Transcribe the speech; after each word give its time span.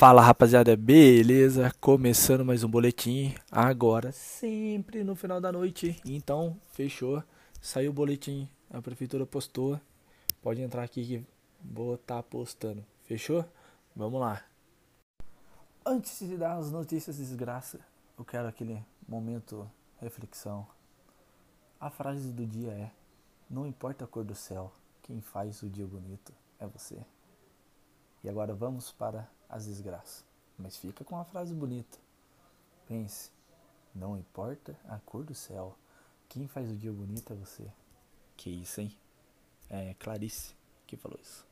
Fala 0.00 0.22
rapaziada, 0.22 0.74
beleza? 0.78 1.70
Começando 1.78 2.42
mais 2.42 2.64
um 2.64 2.70
boletim 2.70 3.34
agora, 3.52 4.10
sempre 4.12 5.04
no 5.04 5.14
final 5.14 5.42
da 5.42 5.52
noite. 5.52 6.00
Então, 6.06 6.58
fechou. 6.72 7.22
Saiu 7.60 7.90
o 7.90 7.92
boletim, 7.92 8.48
a 8.70 8.80
prefeitura 8.80 9.26
postou. 9.26 9.78
Pode 10.40 10.62
entrar 10.62 10.84
aqui 10.84 11.04
que 11.04 11.26
vou 11.62 11.96
estar 11.96 12.16
tá 12.16 12.22
postando. 12.22 12.82
Fechou? 13.04 13.44
Vamos 13.94 14.18
lá. 14.18 14.42
Antes 15.84 16.18
de 16.26 16.38
dar 16.38 16.56
as 16.56 16.70
notícias 16.72 17.16
de 17.16 17.22
desgraça, 17.22 17.78
eu 18.18 18.24
quero 18.24 18.48
aquele 18.48 18.82
momento 19.06 19.70
reflexão. 20.00 20.66
A 21.78 21.90
frase 21.90 22.32
do 22.32 22.46
dia 22.46 22.70
é: 22.70 22.90
Não 23.50 23.66
importa 23.66 24.06
a 24.06 24.08
cor 24.08 24.24
do 24.24 24.34
céu, 24.34 24.72
quem 25.02 25.20
faz 25.20 25.62
o 25.62 25.68
dia 25.68 25.86
bonito 25.86 26.32
é 26.58 26.66
você. 26.66 27.04
E 28.22 28.28
agora 28.28 28.54
vamos 28.54 28.92
para 28.92 29.28
as 29.48 29.66
desgraças. 29.66 30.24
Mas 30.58 30.76
fica 30.76 31.04
com 31.04 31.16
a 31.16 31.24
frase 31.24 31.54
bonita. 31.54 31.98
Pense, 32.86 33.30
não 33.94 34.16
importa 34.16 34.76
a 34.88 34.98
cor 34.98 35.24
do 35.24 35.34
céu, 35.34 35.76
quem 36.28 36.46
faz 36.46 36.70
o 36.70 36.76
dia 36.76 36.92
bonito 36.92 37.32
é 37.32 37.36
você. 37.36 37.66
Que 38.36 38.50
isso, 38.50 38.80
hein? 38.80 38.94
É 39.68 39.94
Clarice 39.94 40.54
que 40.86 40.96
falou 40.96 41.18
isso. 41.22 41.46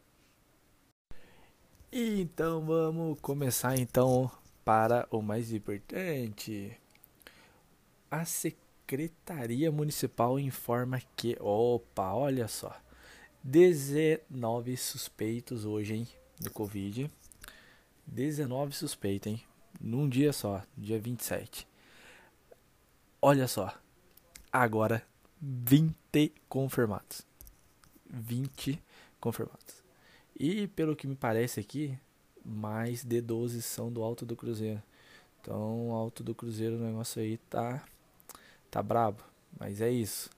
Então 1.91 2.67
vamos 2.67 3.19
começar 3.21 3.79
então 3.79 4.31
para 4.65 5.09
o 5.11 5.23
mais 5.23 5.53
importante. 5.53 6.79
A 8.11 8.25
Secretaria 8.25 9.73
Municipal 9.73 10.39
informa 10.39 11.01
que, 11.17 11.37
opa, 11.41 12.13
olha 12.13 12.47
só, 12.49 12.77
19 13.43 14.77
suspeitos 14.77 15.65
hoje, 15.65 15.95
hein, 15.95 16.09
do 16.39 16.51
Covid. 16.51 17.11
19 18.07 18.75
suspeitos, 18.75 19.33
hein? 19.33 19.43
Num 19.81 20.09
dia 20.09 20.33
só, 20.33 20.63
dia 20.77 20.99
27. 20.99 21.67
Olha 23.21 23.47
só. 23.47 23.75
Agora 24.53 25.05
20 25.41 26.33
confirmados. 26.49 27.27
20 28.09 28.83
confirmados. 29.21 29.83
E 30.39 30.67
pelo 30.69 30.97
que 30.97 31.07
me 31.07 31.15
parece 31.15 31.61
aqui, 31.61 31.99
mais 32.45 33.05
de 33.05 33.21
12 33.21 33.61
são 33.63 33.93
do 33.93 34.03
Alto 34.03 34.25
do 34.25 34.37
Cruzeiro. 34.37 34.83
Então, 35.41 35.93
Alto 35.93 36.23
do 36.23 36.35
Cruzeiro, 36.35 36.77
o 36.77 36.81
negócio 36.81 37.21
aí 37.21 37.37
tá 37.51 37.85
tá 38.71 38.83
brabo, 38.83 39.23
mas 39.59 39.81
é 39.81 39.91
isso. 39.91 40.31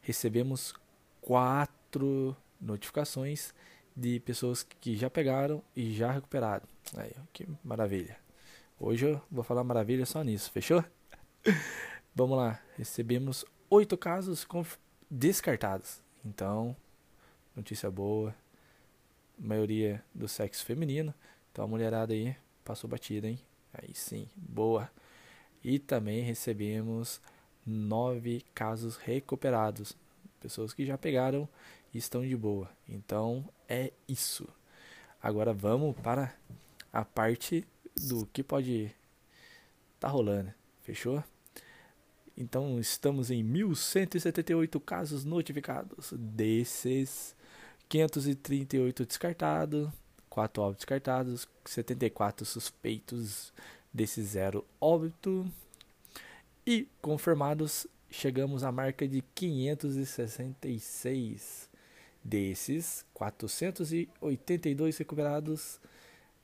Recebemos 0.00 0.74
quatro 1.20 2.36
notificações 2.60 3.54
de 3.96 4.18
pessoas 4.20 4.62
que 4.62 4.96
já 4.96 5.08
pegaram 5.08 5.62
e 5.74 5.92
já 5.94 6.10
recuperaram. 6.10 6.66
Aí, 6.96 7.12
que 7.32 7.46
maravilha. 7.62 8.16
Hoje 8.78 9.06
eu 9.06 9.22
vou 9.30 9.44
falar 9.44 9.62
maravilha 9.62 10.04
só 10.04 10.22
nisso, 10.22 10.50
fechou? 10.50 10.84
Vamos 12.14 12.36
lá, 12.36 12.60
recebemos 12.76 13.44
oito 13.70 13.96
casos 13.96 14.46
descartados. 15.10 16.02
Então, 16.24 16.76
notícia 17.54 17.90
boa. 17.90 18.34
Maioria 19.38 20.02
do 20.14 20.28
sexo 20.28 20.64
feminino. 20.64 21.12
Então 21.50 21.64
a 21.64 21.68
mulherada 21.68 22.12
aí 22.12 22.36
passou 22.64 22.88
batida, 22.88 23.28
hein? 23.28 23.38
Aí 23.72 23.92
sim, 23.94 24.28
boa. 24.36 24.90
E 25.62 25.78
também 25.78 26.22
recebemos 26.22 27.20
nove 27.66 28.44
casos 28.54 28.96
recuperados. 28.96 29.96
Pessoas 30.44 30.74
que 30.74 30.84
já 30.84 30.98
pegaram 30.98 31.48
e 31.94 31.96
estão 31.96 32.20
de 32.20 32.36
boa. 32.36 32.70
Então 32.86 33.48
é 33.66 33.94
isso. 34.06 34.46
Agora 35.22 35.54
vamos 35.54 35.96
para 35.96 36.34
a 36.92 37.02
parte 37.02 37.66
do 37.96 38.26
que 38.26 38.42
pode 38.42 38.94
tá 39.98 40.06
rolando. 40.06 40.52
Fechou? 40.82 41.24
Então 42.36 42.78
estamos 42.78 43.30
em 43.30 43.42
1178 43.42 44.78
casos 44.80 45.24
notificados. 45.24 46.12
Desses 46.12 47.34
538 47.88 49.06
descartados, 49.06 49.88
4 50.28 50.62
óbitos 50.62 50.80
descartados, 50.80 51.48
74 51.64 52.44
suspeitos 52.44 53.50
desses 53.90 54.26
zero 54.26 54.62
óbito 54.78 55.50
e 56.66 56.86
confirmados 57.00 57.86
chegamos 58.14 58.62
à 58.62 58.70
marca 58.70 59.08
de 59.08 59.22
566 59.34 61.74
Desses, 62.26 63.04
482 63.12 64.96
recuperados, 64.96 65.78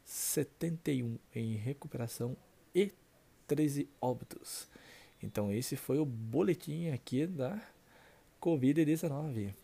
71 0.05 1.19
em 1.35 1.55
recuperação 1.55 2.37
e 2.75 2.93
13 3.47 3.89
óbitos. 3.99 4.69
Então 5.23 5.51
esse 5.51 5.77
foi 5.77 5.99
o 5.99 6.05
boletim 6.05 6.91
aqui 6.91 7.27
da 7.27 7.59
COVID-19. 8.43 9.55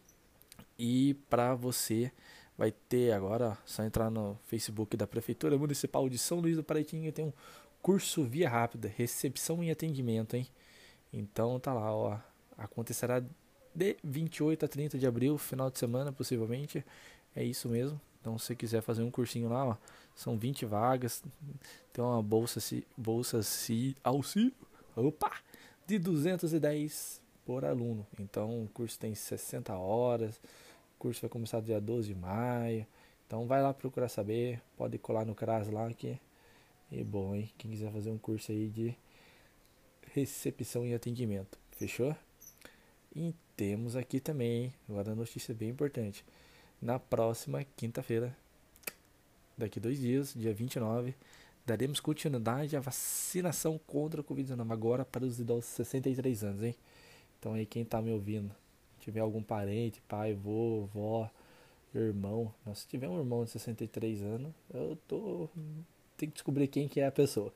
E 0.78 1.12
para 1.28 1.54
você 1.54 2.10
vai 2.56 2.72
ter 2.72 3.12
agora, 3.12 3.58
só 3.66 3.84
entrar 3.84 4.10
no 4.10 4.38
Facebook 4.46 4.96
da 4.96 5.06
Prefeitura 5.06 5.58
Municipal 5.58 6.08
de 6.08 6.16
São 6.16 6.40
Luís 6.40 6.56
do 6.56 6.64
Paraitinga, 6.64 7.12
tem 7.12 7.26
um 7.26 7.32
curso 7.82 8.24
via 8.24 8.48
rápida, 8.48 8.88
recepção 8.88 9.62
e 9.62 9.70
atendimento, 9.70 10.34
hein? 10.34 10.48
Então 11.12 11.58
tá 11.58 11.72
lá, 11.72 11.94
ó, 11.94 12.18
acontecerá 12.56 13.22
de 13.74 13.96
28 14.02 14.64
a 14.64 14.68
30 14.68 14.98
de 14.98 15.06
abril, 15.06 15.36
final 15.38 15.70
de 15.70 15.78
semana 15.78 16.12
possivelmente. 16.12 16.84
É 17.34 17.44
isso 17.44 17.68
mesmo. 17.68 18.00
Então, 18.20 18.38
se 18.38 18.46
você 18.46 18.56
quiser 18.56 18.82
fazer 18.82 19.02
um 19.02 19.10
cursinho 19.10 19.48
lá, 19.48 19.66
ó, 19.68 19.76
são 20.14 20.36
20 20.36 20.64
vagas. 20.64 21.22
Tem 21.92 22.04
uma 22.04 22.22
bolsa 22.22 22.58
se 22.58 22.84
bolsa 22.96 23.42
se 23.42 23.96
auxílio, 24.02 24.52
opa, 24.96 25.30
de 25.86 25.98
210 25.98 27.20
por 27.44 27.64
aluno. 27.64 28.04
Então, 28.18 28.64
o 28.64 28.68
curso 28.68 28.98
tem 28.98 29.14
60 29.14 29.74
horas. 29.76 30.40
O 30.96 30.98
curso 30.98 31.20
vai 31.20 31.30
começar 31.30 31.60
dia 31.60 31.80
12 31.80 32.08
de 32.08 32.14
maio. 32.18 32.84
Então, 33.26 33.46
vai 33.46 33.62
lá 33.62 33.72
procurar 33.72 34.08
saber, 34.08 34.60
pode 34.76 34.98
colar 34.98 35.24
no 35.24 35.34
CRAS 35.34 35.68
lá 35.68 35.92
que 35.92 36.18
é 36.90 37.04
bom, 37.04 37.34
hein? 37.34 37.50
Quem 37.58 37.70
quiser 37.70 37.92
fazer 37.92 38.10
um 38.10 38.18
curso 38.18 38.50
aí 38.50 38.68
de 38.68 38.96
recepção 40.20 40.86
e 40.86 40.94
atendimento. 40.94 41.58
Fechou? 41.72 42.16
E 43.14 43.34
temos 43.56 43.96
aqui 43.96 44.20
também, 44.20 44.72
agora 44.88 45.12
a 45.12 45.14
notícia 45.14 45.54
bem 45.54 45.70
importante. 45.70 46.24
Na 46.80 46.98
próxima 46.98 47.64
quinta-feira, 47.76 48.36
daqui 49.56 49.80
dois 49.80 49.98
dias, 49.98 50.34
dia 50.34 50.52
29, 50.52 51.14
daremos 51.64 52.00
continuidade 52.00 52.76
à 52.76 52.80
vacinação 52.80 53.78
contra 53.86 54.20
a 54.20 54.24
Covid-19 54.24 54.70
agora 54.70 55.04
para 55.04 55.24
os 55.24 55.38
idosos 55.40 55.70
de 55.70 55.76
63 55.76 56.44
anos, 56.44 56.62
hein? 56.62 56.74
Então 57.38 57.54
aí 57.54 57.66
quem 57.66 57.84
tá 57.84 58.00
me 58.00 58.12
ouvindo, 58.12 58.54
tiver 59.00 59.20
algum 59.20 59.42
parente, 59.42 60.00
pai, 60.08 60.34
vô, 60.34 60.88
vó, 60.92 61.30
irmão, 61.94 62.52
Nossa, 62.64 62.82
se 62.82 62.88
tiver 62.88 63.08
um 63.08 63.18
irmão 63.18 63.44
de 63.44 63.50
63 63.50 64.22
anos, 64.22 64.52
eu 64.72 64.98
tô 65.08 65.48
tem 66.16 66.28
que 66.28 66.34
descobrir 66.34 66.66
quem 66.68 66.88
que 66.88 67.00
é 67.00 67.06
a 67.06 67.12
pessoa. 67.12 67.52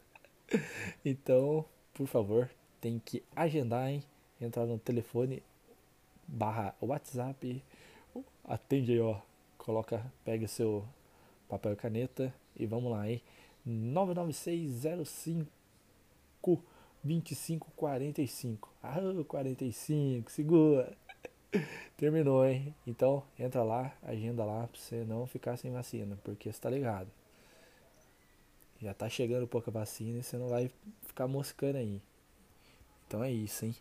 Então, 1.04 1.64
por 1.94 2.06
favor, 2.06 2.50
tem 2.80 2.98
que 2.98 3.22
agendar, 3.34 3.88
hein? 3.90 4.02
Entrar 4.40 4.66
no 4.66 4.78
telefone 4.78 5.42
barra 6.26 6.74
WhatsApp. 6.80 7.62
Atende 8.44 8.92
aí, 8.92 9.00
ó. 9.00 9.16
Coloca, 9.58 10.04
pega 10.24 10.48
seu 10.48 10.84
papel 11.48 11.72
e 11.72 11.76
caneta 11.76 12.34
e 12.56 12.66
vamos 12.66 12.90
lá, 12.90 13.08
hein? 13.08 13.20
99605 13.64 15.46
2545. 17.02 18.68
Ah, 18.82 18.98
45, 19.26 20.30
segura. 20.30 20.96
Terminou, 21.96 22.46
hein? 22.46 22.74
Então, 22.86 23.22
entra 23.38 23.62
lá, 23.62 23.92
agenda 24.02 24.44
lá 24.44 24.66
pra 24.66 24.80
você 24.80 25.04
não 25.04 25.26
ficar 25.26 25.56
sem 25.56 25.70
vacina, 25.70 26.18
porque 26.22 26.52
você 26.52 26.60
tá 26.60 26.70
ligado. 26.70 27.08
Já 28.80 28.94
tá 28.94 29.08
chegando 29.08 29.46
pouca 29.46 29.70
vacina 29.70 30.18
e 30.18 30.22
você 30.22 30.38
não 30.38 30.48
vai 30.48 30.70
ficar 31.02 31.28
moscando 31.28 31.78
aí. 31.78 32.00
Então 33.06 33.22
é 33.22 33.30
isso, 33.30 33.64
hein? 33.64 33.76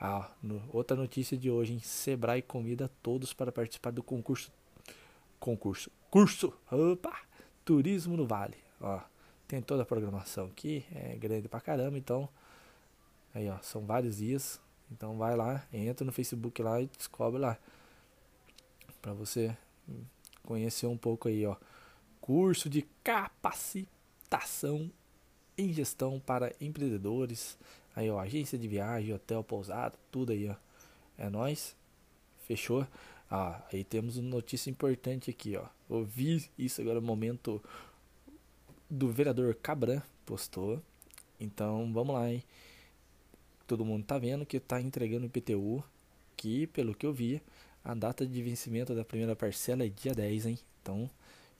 Ah, 0.00 0.30
no, 0.42 0.62
outra 0.72 0.96
notícia 0.96 1.36
de 1.36 1.50
hoje, 1.50 1.74
hein? 1.74 1.80
Sebrae 1.80 2.40
convida 2.40 2.90
todos 3.02 3.32
para 3.32 3.52
participar 3.52 3.90
do 3.90 4.02
concurso. 4.02 4.50
Concurso. 5.38 5.90
Curso! 6.10 6.54
Opa! 6.70 7.14
Turismo 7.64 8.16
no 8.16 8.26
Vale. 8.26 8.56
Ó, 8.80 9.00
tem 9.46 9.60
toda 9.60 9.82
a 9.82 9.86
programação 9.86 10.46
aqui, 10.46 10.84
é 10.94 11.16
grande 11.16 11.48
pra 11.48 11.60
caramba, 11.60 11.98
então. 11.98 12.28
Aí, 13.34 13.48
ó, 13.48 13.58
são 13.62 13.84
vários 13.84 14.18
dias. 14.18 14.60
Então 14.90 15.16
vai 15.16 15.34
lá, 15.34 15.66
entra 15.72 16.04
no 16.04 16.12
Facebook 16.12 16.62
lá 16.62 16.80
e 16.80 16.86
descobre 16.86 17.40
lá. 17.40 17.58
Pra 19.02 19.12
você 19.12 19.56
conhecer 20.44 20.86
um 20.86 20.96
pouco 20.96 21.28
aí, 21.28 21.44
ó. 21.44 21.56
Curso 22.20 22.68
de 22.70 22.82
capacitação 24.34 24.90
em 25.56 25.72
gestão 25.72 26.20
para 26.20 26.52
empreendedores. 26.60 27.56
Aí, 27.94 28.10
ó, 28.10 28.18
agência 28.18 28.58
de 28.58 28.66
viagem, 28.66 29.14
hotel, 29.14 29.44
pousada, 29.44 29.94
tudo 30.10 30.32
aí, 30.32 30.48
ó. 30.48 30.54
É 31.16 31.30
nós. 31.30 31.76
Fechou? 32.40 32.86
Ah, 33.30 33.62
aí 33.72 33.84
temos 33.84 34.16
uma 34.16 34.28
notícia 34.28 34.68
importante 34.68 35.30
aqui, 35.30 35.56
ó. 35.56 35.66
Ouvi 35.88 36.50
isso 36.58 36.80
agora, 36.80 37.00
momento 37.00 37.62
do 38.90 39.10
vereador 39.10 39.54
Cabran 39.54 40.02
postou. 40.26 40.82
Então, 41.38 41.92
vamos 41.92 42.14
lá, 42.14 42.30
hein? 42.30 42.42
Todo 43.66 43.84
mundo 43.84 44.04
tá 44.04 44.18
vendo 44.18 44.44
que 44.44 44.60
tá 44.60 44.80
entregando 44.80 45.24
o 45.24 45.26
IPTU, 45.26 45.82
que, 46.36 46.66
pelo 46.66 46.94
que 46.94 47.06
eu 47.06 47.12
vi, 47.12 47.40
a 47.82 47.94
data 47.94 48.26
de 48.26 48.42
vencimento 48.42 48.94
da 48.94 49.04
primeira 49.04 49.34
parcela 49.34 49.84
é 49.84 49.88
dia 49.88 50.14
10, 50.14 50.46
hein? 50.46 50.58
Então, 50.82 51.08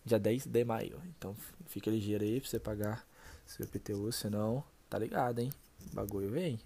dia 0.04 0.18
10 0.18 0.46
de 0.46 0.64
maio. 0.64 1.00
Então, 1.06 1.34
fica 1.66 1.90
ligeiro 1.90 2.24
aí 2.24 2.40
pra 2.40 2.48
você 2.48 2.58
pagar 2.58 3.06
seu 3.46 3.64
IPTU, 3.64 4.12
senão, 4.12 4.62
tá 4.88 4.98
ligado, 4.98 5.38
hein? 5.40 5.52
Bagulho 5.92 6.30
vem. 6.30 6.60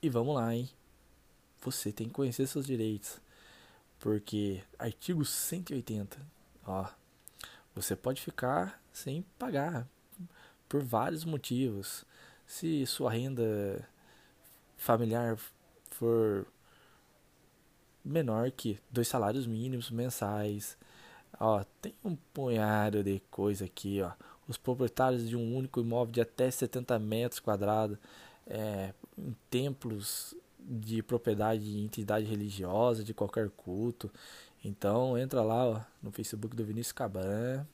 E 0.00 0.08
vamos 0.08 0.34
lá, 0.34 0.54
hein? 0.54 0.68
Você 1.62 1.92
tem 1.92 2.08
que 2.08 2.14
conhecer 2.14 2.46
seus 2.46 2.66
direitos. 2.66 3.20
Porque 3.98 4.62
artigo 4.78 5.24
180, 5.24 6.18
ó, 6.66 6.90
você 7.74 7.96
pode 7.96 8.20
ficar 8.20 8.82
sem 8.92 9.22
pagar 9.38 9.88
por 10.68 10.82
vários 10.82 11.24
motivos. 11.24 12.04
Se 12.46 12.84
sua 12.86 13.10
renda 13.10 13.88
familiar 14.76 15.38
for 15.90 16.46
menor 18.04 18.50
que 18.50 18.78
dois 18.90 19.08
salários 19.08 19.46
mínimos 19.46 19.90
mensais, 19.90 20.76
ó, 21.38 21.64
tem 21.80 21.94
um 22.04 22.16
punhado 22.32 23.02
de 23.02 23.20
coisa 23.30 23.64
aqui, 23.64 24.00
ó. 24.02 24.12
Os 24.46 24.58
proprietários 24.58 25.28
de 25.28 25.36
um 25.36 25.56
único 25.56 25.80
imóvel 25.80 26.12
de 26.12 26.20
até 26.20 26.50
70 26.50 26.98
metros 26.98 27.40
quadrados, 27.40 27.96
é, 28.46 28.92
em 29.16 29.34
templos 29.50 30.34
de 30.58 31.02
propriedade 31.02 31.62
de 31.62 31.78
entidade 31.78 32.26
religiosa, 32.26 33.04
de 33.04 33.14
qualquer 33.14 33.50
culto. 33.50 34.10
Então 34.64 35.16
entra 35.18 35.42
lá 35.42 35.66
ó, 35.66 35.80
no 36.02 36.10
Facebook 36.10 36.56
do 36.56 36.64
Vinícius 36.64 36.92
Caban. 36.92 37.66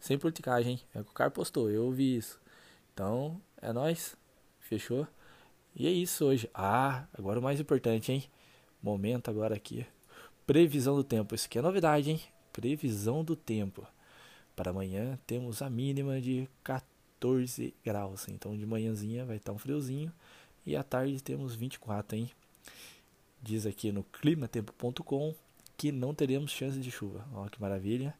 Sem 0.00 0.18
politicagem, 0.18 0.80
é 0.94 1.00
o 1.00 1.04
que 1.04 1.10
o 1.10 1.14
cara 1.14 1.30
postou, 1.30 1.70
eu 1.70 1.90
vi 1.90 2.16
isso. 2.16 2.40
Então, 2.94 3.40
é 3.60 3.72
nós. 3.72 4.16
Fechou? 4.58 5.06
E 5.74 5.86
é 5.86 5.90
isso 5.90 6.24
hoje. 6.24 6.48
Ah, 6.54 7.04
agora 7.12 7.38
o 7.38 7.42
mais 7.42 7.60
importante, 7.60 8.12
hein? 8.12 8.24
Momento 8.82 9.30
agora 9.30 9.54
aqui. 9.54 9.86
Previsão 10.46 10.96
do 10.96 11.04
tempo. 11.04 11.34
Isso 11.34 11.46
aqui 11.46 11.58
é 11.58 11.62
novidade, 11.62 12.10
hein? 12.10 12.20
Previsão 12.52 13.24
do 13.24 13.36
tempo. 13.36 13.86
Para 14.56 14.70
amanhã 14.70 15.18
temos 15.26 15.62
a 15.62 15.70
mínima 15.70 16.20
de 16.20 16.48
14 16.62 17.74
graus. 17.84 18.28
Então 18.28 18.56
de 18.56 18.66
manhãzinha 18.66 19.24
vai 19.24 19.36
estar 19.36 19.52
um 19.52 19.58
friozinho. 19.58 20.12
E 20.66 20.76
à 20.76 20.82
tarde 20.82 21.22
temos 21.22 21.54
24, 21.54 22.16
hein? 22.16 22.30
Diz 23.42 23.64
aqui 23.64 23.90
no 23.90 24.04
climatempo.com 24.04 25.34
que 25.76 25.90
não 25.90 26.14
teremos 26.14 26.50
chance 26.50 26.78
de 26.78 26.90
chuva. 26.90 27.26
Olha 27.32 27.48
que 27.48 27.60
maravilha. 27.60 28.14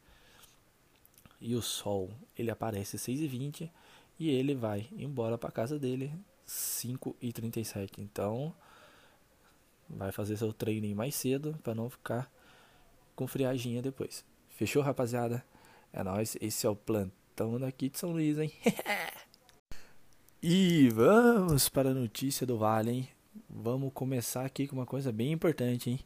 E 1.41 1.55
o 1.55 1.63
sol, 1.63 2.11
ele 2.39 2.51
aparece 2.51 2.97
às 2.97 3.03
6h20 3.03 3.71
e 4.19 4.31
ele 4.31 4.55
vai 4.55 4.87
embora 4.93 5.37
para 5.37 5.51
casa 5.51 5.79
dele 5.79 6.13
5h37. 6.47 7.99
Então, 7.99 8.55
vai 9.89 10.13
fazer 10.13 10.37
seu 10.37 10.53
treininho 10.53 10.97
mais 10.97 11.15
cedo 11.15 11.59
para 11.63 11.75
não 11.75 11.91
ficar 11.91 12.31
com 13.21 13.27
friaginha 13.27 13.83
depois. 13.83 14.25
Fechou, 14.49 14.83
rapaziada? 14.83 15.45
É 15.93 16.03
nóis. 16.03 16.39
Esse 16.41 16.67
é 16.67 16.71
o 16.71 16.75
plantão 16.75 17.61
daqui 17.61 17.91
de 17.91 17.99
São 17.99 18.13
Luís, 18.13 18.39
hein? 18.39 18.51
e 20.43 20.89
vamos 20.89 21.69
para 21.69 21.91
a 21.91 21.95
notícia 21.95 22.47
do 22.47 22.57
Vale, 22.57 22.91
hein? 22.91 23.07
Vamos 23.47 23.93
começar 23.93 24.47
aqui 24.47 24.67
com 24.67 24.77
uma 24.77 24.87
coisa 24.87 25.13
bem 25.13 25.33
importante, 25.33 25.91
hein? 25.91 26.01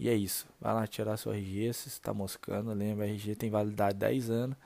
E 0.02 0.10
é 0.10 0.16
isso. 0.16 0.48
Vai 0.60 0.74
lá 0.74 0.88
tirar 0.88 1.16
sua 1.16 1.38
RG 1.38 1.74
se 1.74 1.88
está 1.88 2.12
moscando. 2.12 2.74
Lembra, 2.74 3.08
RG 3.08 3.36
tem 3.36 3.52
validade 3.52 4.00
10 4.00 4.32
anos. 4.32 4.58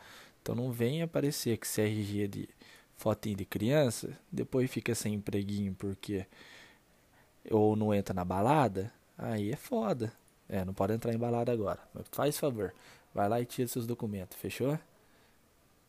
Então 0.41 0.55
não 0.55 0.71
vem 0.71 1.01
aparecer 1.01 1.57
que 1.57 1.67
se 1.67 1.81
é 1.81 1.85
RG 1.85 2.27
de 2.29 2.49
fotinho 2.95 3.35
de 3.35 3.43
criança, 3.43 4.17
depois 4.31 4.71
fica 4.71 4.95
sem 4.95 5.15
empreguinho 5.15 5.75
porque 5.75 6.25
ou 7.51 7.75
não 7.75 7.93
entra 7.93 8.13
na 8.13 8.23
balada, 8.23 8.93
aí 9.17 9.51
é 9.51 9.57
foda. 9.57 10.13
É, 10.47 10.63
não 10.63 10.73
pode 10.73 10.93
entrar 10.93 11.13
em 11.13 11.17
balada 11.17 11.51
agora. 11.51 11.81
Mas 11.93 12.05
faz 12.13 12.39
favor, 12.39 12.73
vai 13.13 13.27
lá 13.27 13.41
e 13.41 13.45
tira 13.45 13.67
seus 13.67 13.85
documentos, 13.85 14.37
fechou? 14.37 14.79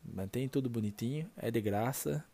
Mantém 0.04 0.48
tudo 0.48 0.69
bonitinho, 0.69 1.31
é 1.37 1.52
de 1.52 1.60
graça. 1.60 2.25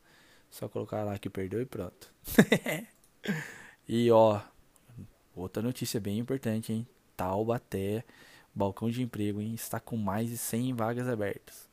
Só 0.50 0.66
colocar 0.66 1.04
lá 1.04 1.18
que 1.18 1.28
perdeu 1.28 1.60
e 1.60 1.66
pronto. 1.66 2.10
e 3.86 4.10
ó, 4.10 4.40
outra 5.36 5.62
notícia 5.62 6.00
bem 6.00 6.18
importante, 6.18 6.72
hein? 6.72 6.86
Taubaté, 7.16 8.04
balcão 8.54 8.90
de 8.90 9.02
emprego, 9.02 9.40
hein? 9.40 9.54
Está 9.54 9.80
com 9.80 9.96
mais 9.96 10.28
de 10.28 10.36
100 10.36 10.74
vagas 10.74 11.08
abertas. 11.08 11.68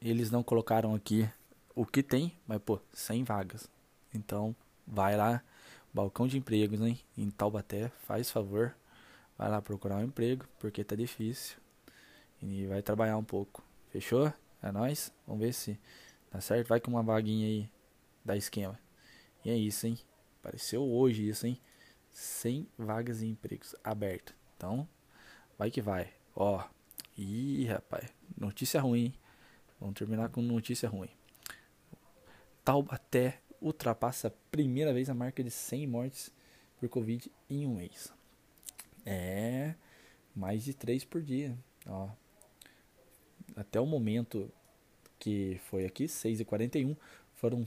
Eles 0.00 0.30
não 0.30 0.42
colocaram 0.42 0.94
aqui 0.94 1.28
o 1.74 1.84
que 1.84 2.02
tem, 2.02 2.32
mas 2.46 2.60
pô, 2.60 2.80
100 2.92 3.24
vagas. 3.24 3.68
Então, 4.14 4.54
vai 4.86 5.16
lá, 5.16 5.42
balcão 5.92 6.26
de 6.26 6.38
empregos, 6.38 6.80
hein? 6.80 6.98
Em 7.16 7.30
Taubaté, 7.30 7.90
faz 8.06 8.30
favor. 8.30 8.74
Vai 9.36 9.48
lá 9.48 9.62
procurar 9.62 9.96
um 9.96 10.04
emprego, 10.04 10.44
porque 10.58 10.82
tá 10.82 10.96
difícil. 10.96 11.56
E 12.42 12.66
vai 12.66 12.82
trabalhar 12.82 13.16
um 13.16 13.24
pouco. 13.24 13.62
Fechou? 13.90 14.32
É 14.62 14.72
nóis? 14.72 15.12
Vamos 15.26 15.42
ver 15.42 15.52
se 15.52 15.78
tá 16.30 16.40
certo. 16.40 16.68
Vai 16.68 16.80
com 16.80 16.90
uma 16.90 17.02
vaguinha 17.02 17.46
aí 17.46 17.70
da 18.24 18.36
esquema. 18.36 18.78
E 19.44 19.50
é 19.50 19.56
isso, 19.56 19.86
hein? 19.86 19.98
Apareceu 20.40 20.82
hoje 20.82 21.28
isso, 21.28 21.46
hein? 21.46 21.60
100 22.18 22.68
vagas 22.76 23.22
em 23.22 23.30
empregos 23.30 23.74
abertas. 23.84 24.34
Então, 24.56 24.88
vai 25.56 25.70
que 25.70 25.80
vai. 25.80 26.12
Ó. 26.34 26.64
Ih, 27.16 27.66
rapaz. 27.66 28.12
Notícia 28.36 28.80
ruim? 28.80 29.14
Vamos 29.78 29.94
terminar 29.94 30.28
com 30.28 30.42
notícia 30.42 30.88
ruim. 30.88 31.10
Taubaté 32.64 33.40
ultrapassa 33.62 34.26
a 34.26 34.32
primeira 34.50 34.92
vez 34.92 35.08
a 35.08 35.14
marca 35.14 35.44
de 35.44 35.50
100 35.50 35.86
mortes 35.86 36.34
por 36.80 36.88
Covid 36.88 37.30
em 37.48 37.64
um 37.64 37.76
mês. 37.76 38.12
É 39.06 39.76
mais 40.34 40.64
de 40.64 40.74
3 40.74 41.04
por 41.04 41.22
dia. 41.22 41.56
Ó, 41.86 42.08
até 43.54 43.80
o 43.80 43.86
momento 43.86 44.52
que 45.20 45.60
foi 45.66 45.84
aqui, 45.84 46.06
6h41, 46.06 46.96
foram 47.34 47.64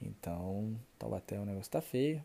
Então, 0.00 0.74
Taubaté 0.98 1.38
o 1.38 1.44
negócio 1.44 1.70
tá 1.70 1.82
feio. 1.82 2.24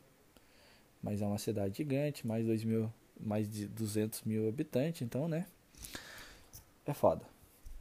Mas 1.01 1.22
é 1.22 1.25
uma 1.25 1.38
cidade 1.38 1.75
gigante, 1.75 2.25
mais, 2.25 2.45
dois 2.45 2.63
mil, 2.63 2.89
mais 3.19 3.51
de 3.51 3.67
200 3.67 4.22
mil 4.22 4.48
habitantes, 4.48 5.01
então, 5.01 5.27
né? 5.27 5.45
É 6.86 6.93
foda. 6.93 7.22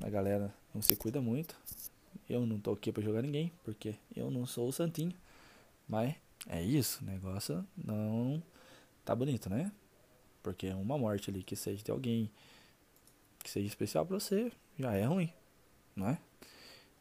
A 0.02 0.10
galera 0.10 0.52
não 0.74 0.82
se 0.82 0.96
cuida 0.96 1.20
muito. 1.20 1.56
Eu 2.28 2.44
não 2.44 2.58
tô 2.58 2.72
aqui 2.72 2.90
pra 2.90 3.00
jogar 3.00 3.22
ninguém, 3.22 3.52
porque 3.62 3.94
eu 4.16 4.28
não 4.28 4.44
sou 4.44 4.66
o 4.66 4.72
santinho. 4.72 5.14
Mas 5.88 6.16
é 6.48 6.60
isso, 6.60 7.04
o 7.04 7.06
negócio 7.06 7.64
não 7.76 8.42
tá 9.04 9.14
bonito, 9.14 9.48
né? 9.48 9.70
Porque 10.42 10.68
uma 10.70 10.98
morte 10.98 11.30
ali 11.30 11.44
que 11.44 11.54
seja 11.54 11.84
de 11.84 11.92
alguém 11.92 12.28
que 13.44 13.48
seja 13.50 13.68
especial 13.68 14.04
pra 14.04 14.18
você 14.18 14.50
já 14.76 14.92
é 14.94 15.04
ruim, 15.04 15.32
não 15.94 16.08
é? 16.08 16.18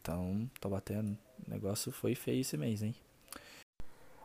Então, 0.01 0.49
batendo. 0.67 1.15
O 1.47 1.49
negócio 1.49 1.89
foi 1.91 2.15
feio 2.15 2.41
esse 2.41 2.57
mês, 2.57 2.81
hein? 2.81 2.95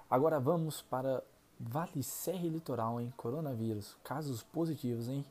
Agora 0.09 0.41
vamos 0.41 0.81
para 0.83 1.23
Vale 1.61 2.03
Serra 2.03 2.47
Litoral, 2.47 2.99
hein? 3.01 3.13
Coronavírus. 3.17 3.97
Casos 4.03 4.43
positivos, 4.43 5.09
hein? 5.09 5.25